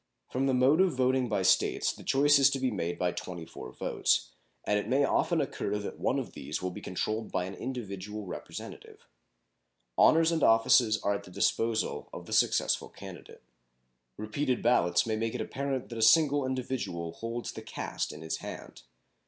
From 0.31 0.47
the 0.47 0.55
mode 0.55 0.81
of 0.81 0.93
voting 0.95 1.29
by 1.29 1.43
States 1.43 1.93
the 1.93 2.01
choice 2.03 2.39
is 2.39 2.49
to 2.49 2.59
be 2.59 2.71
made 2.71 2.97
by 2.97 3.11
24 3.11 3.71
votes, 3.73 4.31
and 4.63 4.79
it 4.79 4.87
may 4.87 5.05
often 5.05 5.39
occur 5.39 5.77
that 5.77 5.99
one 5.99 6.17
of 6.17 6.33
these 6.33 6.59
will 6.59 6.71
be 6.71 6.81
controlled 6.81 7.31
by 7.31 7.45
an 7.45 7.53
individual 7.53 8.25
Representative. 8.25 9.05
Honors 9.99 10.31
and 10.31 10.41
offices 10.43 10.99
are 11.03 11.13
at 11.13 11.23
the 11.25 11.29
disposal 11.29 12.09
of 12.11 12.25
the 12.25 12.33
successful 12.33 12.89
candidate. 12.89 13.43
Repeated 14.17 14.63
ballotings 14.63 15.05
may 15.05 15.15
make 15.15 15.35
it 15.35 15.41
apparent 15.41 15.89
that 15.89 15.99
a 15.99 16.01
single 16.01 16.47
individual 16.47 17.11
holds 17.11 17.51
the 17.51 17.61
cast 17.61 18.11
in 18.11 18.23
his 18.23 18.37
hand. 18.37 18.81